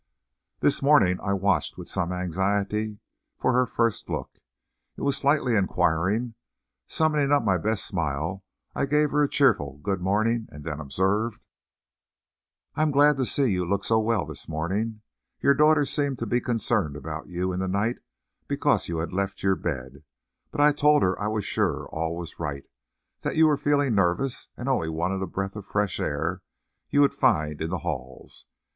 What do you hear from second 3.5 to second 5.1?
her first look. It